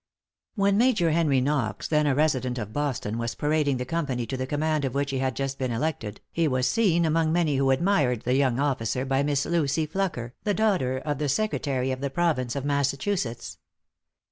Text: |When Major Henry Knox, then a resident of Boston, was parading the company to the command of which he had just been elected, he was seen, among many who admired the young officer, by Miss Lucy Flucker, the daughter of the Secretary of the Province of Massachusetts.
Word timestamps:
|When 0.55 0.79
Major 0.79 1.11
Henry 1.11 1.41
Knox, 1.41 1.87
then 1.87 2.07
a 2.07 2.15
resident 2.15 2.57
of 2.57 2.73
Boston, 2.73 3.19
was 3.19 3.35
parading 3.35 3.77
the 3.77 3.85
company 3.85 4.25
to 4.25 4.35
the 4.35 4.47
command 4.47 4.83
of 4.83 4.95
which 4.95 5.11
he 5.11 5.19
had 5.19 5.35
just 5.35 5.59
been 5.59 5.71
elected, 5.71 6.21
he 6.31 6.47
was 6.47 6.67
seen, 6.67 7.05
among 7.05 7.31
many 7.31 7.57
who 7.57 7.69
admired 7.69 8.23
the 8.23 8.33
young 8.33 8.57
officer, 8.59 9.05
by 9.05 9.21
Miss 9.21 9.45
Lucy 9.45 9.85
Flucker, 9.85 10.31
the 10.43 10.55
daughter 10.55 10.97
of 10.97 11.19
the 11.19 11.29
Secretary 11.29 11.91
of 11.91 12.01
the 12.01 12.09
Province 12.09 12.55
of 12.55 12.65
Massachusetts. 12.65 13.59